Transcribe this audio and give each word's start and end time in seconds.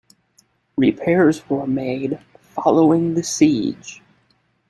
Repairs 0.77 1.47
were 1.47 1.67
made 1.67 2.17
following 2.39 3.13
the 3.13 3.21
siege. 3.21 4.01